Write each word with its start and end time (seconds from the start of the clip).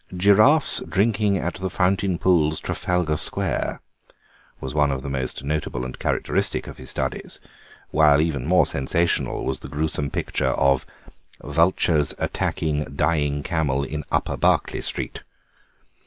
"Giraffes 0.17 0.81
drinking 0.89 1.37
at 1.37 1.53
the 1.57 1.69
fountain 1.69 2.17
pools, 2.17 2.59
Trafalgar 2.59 3.17
Square," 3.17 3.81
was 4.59 4.73
one 4.73 4.91
of 4.91 5.03
the 5.03 5.09
most 5.11 5.43
notable 5.43 5.85
and 5.85 5.99
characteristic 5.99 6.65
of 6.65 6.77
his 6.77 6.89
studies, 6.89 7.39
while 7.91 8.19
even 8.19 8.47
more 8.47 8.65
sensational 8.65 9.45
was 9.45 9.59
the 9.59 9.67
gruesome 9.69 10.09
picture 10.09 10.55
of 10.57 10.87
"Vultures 11.43 12.15
attacking 12.17 12.83
dying 12.85 13.43
camel 13.43 13.83
in 13.83 14.03
Upper 14.11 14.37
Berkeley 14.37 14.81
Street." 14.81 15.21